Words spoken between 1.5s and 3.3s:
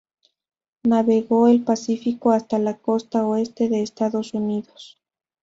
Pacífico hasta la costa